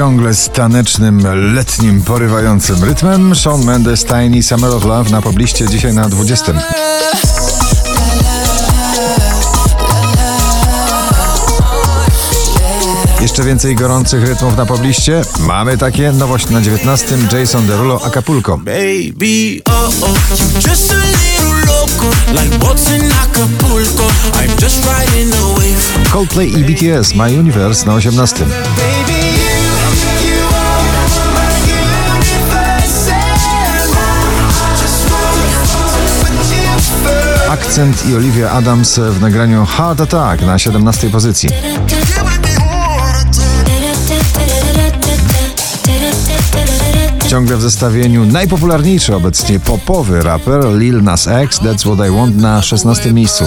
ciągle 0.00 0.34
z 0.34 0.48
tanecznym, 0.48 1.22
letnim, 1.54 2.02
porywającym 2.02 2.84
rytmem. 2.84 3.34
Shawn 3.34 3.64
Mendes, 3.64 4.04
Tiny 4.04 4.42
Summer 4.42 4.70
of 4.70 4.84
Love 4.84 5.10
na 5.10 5.22
pobliście 5.22 5.68
dzisiaj 5.68 5.94
na 5.94 6.08
20. 6.08 6.52
Jeszcze 13.20 13.42
więcej 13.44 13.74
gorących 13.74 14.28
rytmów 14.28 14.56
na 14.56 14.66
pobliście. 14.66 15.22
Mamy 15.40 15.78
takie. 15.78 16.12
Nowość 16.12 16.50
na 16.50 16.60
19. 16.60 17.18
Jason 17.32 17.66
Derulo 17.66 18.00
Acapulco. 18.04 18.58
Baby, 18.58 19.62
oh 19.70 19.90
oh, 20.02 20.14
just 20.68 20.92
a 20.92 20.94
little 20.94 21.74
loco, 21.74 22.06
like 22.32 22.58
boats 22.58 22.88
in 22.88 23.12
Acapulco. 23.12 24.04
I'm 24.34 24.60
just 24.60 24.86
riding 24.86 25.30
wave. 25.30 26.10
Coldplay 26.12 26.46
i 26.46 26.64
BTS 26.64 27.14
My 27.14 27.38
Universe 27.38 27.86
na 27.86 27.94
18. 27.94 28.46
Akcent 37.70 38.08
i 38.08 38.14
Olivia 38.14 38.50
Adams 38.50 38.98
w 38.98 39.20
nagraniu 39.20 39.66
Heart 39.66 40.00
Attack 40.00 40.42
na 40.42 40.58
17 40.58 41.10
pozycji. 41.10 41.48
Ciągle 47.28 47.56
w 47.56 47.62
zestawieniu 47.62 48.24
najpopularniejszy 48.24 49.16
obecnie 49.16 49.60
popowy 49.60 50.22
raper 50.22 50.64
Lil 50.64 51.02
Nas 51.02 51.28
X 51.28 51.60
That's 51.60 51.94
What 51.94 52.08
I 52.08 52.10
Want 52.10 52.36
na 52.36 52.62
16 52.62 53.12
miejscu. 53.12 53.44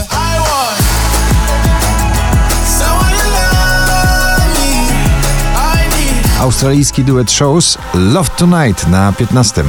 Australijski 6.40 7.04
duet 7.04 7.32
Shows 7.32 7.78
Love 7.94 8.30
Tonight 8.38 8.88
na 8.88 9.14
15. 9.14 9.64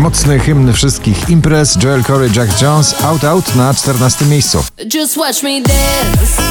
Mocny 0.00 0.38
hymn 0.38 0.72
wszystkich 0.72 1.28
imprez 1.28 1.78
Joel 1.82 2.04
Corey 2.04 2.30
Jack 2.36 2.62
Jones 2.62 2.94
Out 3.02 3.24
Out 3.24 3.56
na 3.56 3.74
14 3.74 4.26
miejscu. 4.26 4.64
Just 4.94 5.16
watch 5.16 5.42
me 5.42 5.60
dance. 5.60 6.42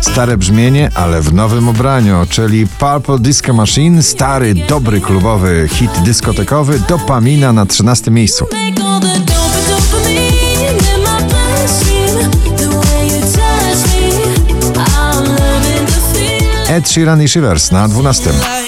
Stare 0.00 0.36
brzmienie, 0.36 0.90
ale 0.94 1.20
w 1.20 1.34
nowym 1.34 1.68
ubraniu, 1.68 2.26
czyli 2.28 2.66
Purple 2.66 3.18
Disco 3.18 3.52
Machine, 3.52 4.02
stary, 4.02 4.54
dobry 4.54 5.00
klubowy 5.00 5.68
hit 5.72 5.90
dyskotekowy, 6.02 6.80
dopamina 6.88 7.52
na 7.52 7.66
13 7.66 8.10
miejscu. 8.10 8.46
Ed 16.68 16.88
Sheeran 16.88 17.22
i 17.22 17.28
Shivers 17.28 17.70
na 17.70 17.88
12. 17.88 18.63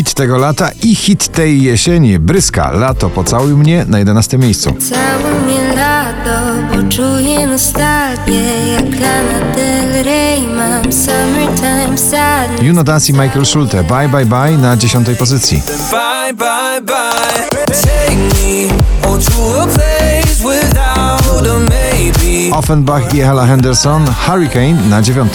Hit 0.00 0.14
tego 0.14 0.38
lata 0.38 0.70
i 0.82 0.94
hit 0.94 1.28
tej 1.28 1.62
jesieni, 1.62 2.18
Bryska, 2.18 2.70
Lato, 2.70 3.10
pocałuj 3.10 3.54
mnie 3.54 3.84
na 3.88 3.98
11 3.98 4.38
miejscu. 4.38 4.74
Cały 4.90 5.40
mnie 5.40 5.74
lato, 5.76 6.40
bo 6.70 6.88
czuję 6.88 7.46
nostalgię 7.46 8.72
Jak 8.74 9.00
Lana 9.00 9.54
Del 9.54 10.04
Rey 10.04 10.46
mam 10.46 10.92
summertime 10.92 11.98
sadness 11.98 12.62
Juno 12.62 12.84
Dance 12.84 13.12
i 13.12 13.14
Michael 13.14 13.46
Schulte, 13.46 13.84
Bye 13.84 14.08
Bye 14.08 14.26
Bye 14.26 14.58
na 14.58 14.76
10 14.76 15.08
pozycji. 15.18 15.62
Bye, 15.90 16.34
bye, 16.34 16.80
bye. 16.82 17.64
Take 17.66 18.16
me 18.16 18.68
to 19.04 19.62
a 19.62 19.66
place 19.66 20.44
without 20.44 21.46
a 21.46 21.58
maybe. 21.58 22.56
Offenbach 22.56 23.14
i 23.14 23.20
Ella 23.20 23.46
Henderson, 23.46 24.04
Hurricane 24.26 24.88
na 24.88 25.02
9. 25.02 25.30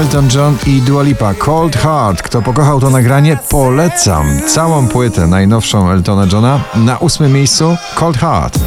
Elton 0.00 0.28
John 0.34 0.56
i 0.66 0.80
Dua 0.80 1.02
Lipa, 1.02 1.34
Cold 1.34 1.76
Heart. 1.76 2.22
Kto 2.22 2.42
pokochał 2.42 2.80
to 2.80 2.90
nagranie, 2.90 3.38
polecam. 3.48 4.40
Całą 4.46 4.88
płytę 4.88 5.26
najnowszą 5.26 5.90
Eltona 5.90 6.26
Johna 6.32 6.60
na 6.74 7.00
8 7.00 7.32
miejscu, 7.32 7.76
Cold 7.94 8.16
Heart. 8.18 8.58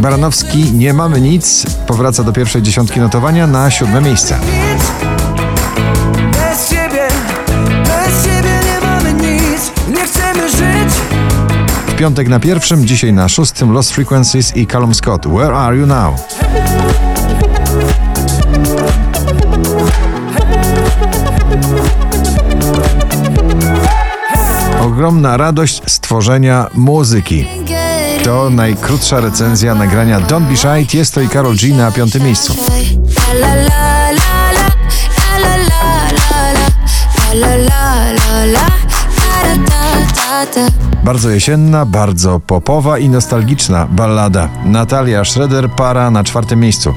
Baranowski, 0.00 0.72
Nie 0.72 0.92
mamy 0.92 1.20
nic, 1.20 1.66
powraca 1.86 2.24
do 2.24 2.32
pierwszej 2.32 2.62
dziesiątki 2.62 3.00
notowania 3.00 3.46
na 3.46 3.70
siódme 3.70 4.00
miejsce. 4.00 4.38
Piątek 12.02 12.28
na 12.28 12.40
pierwszym, 12.40 12.86
dzisiaj 12.86 13.12
na 13.12 13.28
szóstym 13.28 13.72
Lost 13.72 13.92
Frequencies 13.92 14.56
i 14.56 14.66
Callum 14.66 14.94
Scott, 14.94 15.26
Where 15.26 15.56
Are 15.56 15.76
You 15.76 15.86
Now? 15.86 16.14
Ogromna 24.80 25.36
radość 25.36 25.82
stworzenia 25.86 26.66
muzyki. 26.74 27.46
To 28.24 28.50
najkrótsza 28.50 29.20
recenzja 29.20 29.74
nagrania 29.74 30.20
Don't 30.20 30.48
Be 30.48 30.56
Shy, 30.56 30.86
Tiesto 30.86 31.20
i 31.20 31.28
Karol 31.28 31.56
G 31.56 31.68
na 31.68 31.92
piątym 31.92 32.24
miejscu. 32.24 32.54
La 33.34 33.48
la 33.48 33.54
la 33.54 34.02
la 38.46 38.81
Bardzo 41.04 41.30
jesienna, 41.30 41.86
bardzo 41.86 42.40
popowa 42.40 42.98
i 42.98 43.08
nostalgiczna 43.08 43.86
ballada. 43.86 44.48
Natalia 44.64 45.24
Schroeder 45.24 45.70
para 45.70 46.10
na 46.10 46.24
czwartym 46.24 46.60
miejscu. 46.60 46.94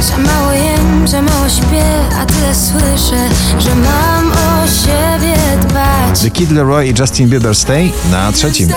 Za 0.00 0.18
mało 0.18 0.52
jem, 0.52 1.08
za 1.08 1.22
mało 1.22 1.48
śpię 1.48 1.84
A 2.20 2.26
tyle 2.26 2.54
słyszę, 2.54 3.28
że 3.58 3.74
mam 3.74 4.32
o 4.32 4.66
siebie 4.66 5.36
dbać 5.62 6.20
The 6.20 6.30
Kid 6.30 6.50
Leroy 6.50 6.86
i 6.86 6.94
Justin 6.98 7.28
Bieber 7.28 7.54
Stay 7.54 7.90
na 8.10 8.32
trzecim. 8.32 8.68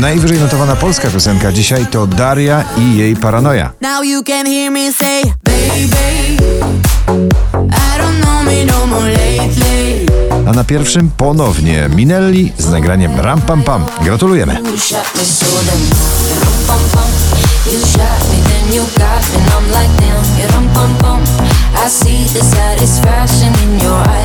Najwyżej 0.00 0.38
notowana 0.38 0.76
polska 0.76 1.10
piosenka 1.10 1.52
dzisiaj 1.52 1.86
to 1.86 2.06
Daria 2.06 2.64
i 2.78 2.96
jej 2.96 3.16
paranoja. 3.16 3.72
Now 3.80 4.04
you 4.04 4.22
can 4.22 4.46
hear 4.46 4.72
me 4.72 4.92
say, 4.92 5.22
baby, 5.44 6.85
a 10.46 10.52
na 10.52 10.64
pierwszym 10.64 11.10
ponownie 11.16 11.88
Minelli 11.88 12.52
z 12.58 12.70
nagraniem 12.70 13.20
Ram 13.20 13.40
Pam 13.40 13.62
Pam. 13.62 13.84
Gratulujemy. 14.02 14.58
I 21.86 21.88
see 21.88 22.24
the 22.32 22.44
satisfaction 22.44 23.52
in 23.62 23.80
your 23.80 24.08
eyes. 24.08 24.15